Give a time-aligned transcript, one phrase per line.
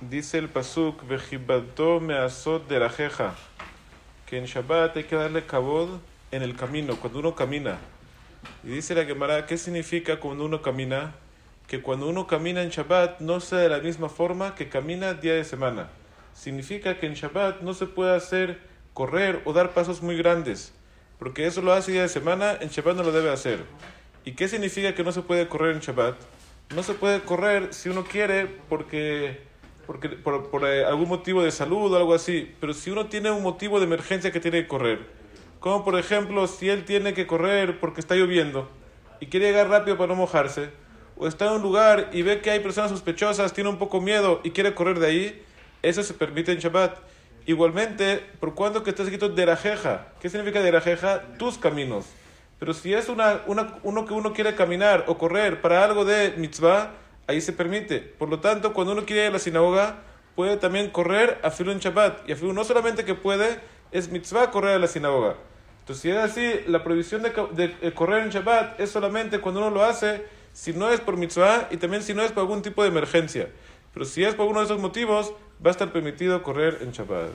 [0.00, 3.34] Dice el Pasuk, Vejibato me azot de la jeja,
[4.24, 7.76] que en Shabbat hay que darle kabod en el camino, cuando uno camina.
[8.64, 11.12] Y dice la Gemara, ¿qué significa cuando uno camina?
[11.66, 15.34] Que cuando uno camina en Shabbat no sea de la misma forma que camina día
[15.34, 15.90] de semana.
[16.32, 18.58] Significa que en Shabbat no se puede hacer
[18.94, 20.72] correr o dar pasos muy grandes,
[21.18, 23.64] porque eso lo hace día de semana, en Shabbat no lo debe hacer.
[24.24, 26.16] ¿Y qué significa que no se puede correr en Shabbat?
[26.74, 29.49] No se puede correr si uno quiere porque,
[29.98, 33.80] por, eh, algún motivo de salud o algo así, pero si uno tiene un motivo
[33.80, 35.06] de emergencia que tiene que correr,
[35.58, 38.68] como por ejemplo si él tiene que correr porque está lloviendo
[39.20, 40.70] y quiere llegar rápido para no mojarse,
[41.16, 44.40] o está en un lugar y ve que hay personas sospechosas, tiene un poco miedo
[44.42, 45.42] y quiere correr de ahí,
[45.82, 46.98] eso se permite en Shabbat.
[47.46, 51.22] Igualmente, por cuando que está escrito derajeja, ¿qué significa derajeja?
[51.38, 52.06] Tus caminos.
[52.58, 56.34] Pero si es una, una, uno que uno quiere caminar o correr para algo de
[56.36, 56.92] mitzvah,
[57.30, 58.00] ahí se permite.
[58.00, 60.02] Por lo tanto, cuando uno quiere ir a la sinagoga,
[60.34, 62.28] puede también correr a filo en Shabbat.
[62.28, 63.60] Y a filo no solamente que puede,
[63.92, 65.36] es mitzvah correr a la sinagoga.
[65.80, 69.70] Entonces, si es así, la prohibición de, de, correr en Shabbat es solamente cuando uno
[69.70, 72.82] lo hace, si no es por mitzvah y también si no es por algún tipo
[72.82, 73.48] de emergencia.
[73.94, 75.32] Pero si es por uno de esos motivos,
[75.64, 77.30] va a estar permitido correr en Shabbat.